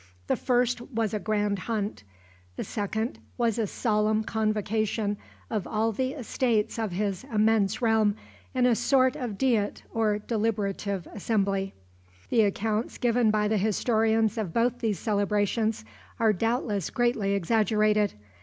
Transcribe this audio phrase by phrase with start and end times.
[0.25, 2.03] The first was a grand hunt.
[2.55, 5.15] The second was a solemn convocation
[5.51, 8.15] of all the estates of his immense realm
[8.55, 11.75] in a sort of diet or deliberative assembly.
[12.31, 15.85] The accounts given by the historians of both these celebrations
[16.19, 18.15] are doubtless greatly exaggerated.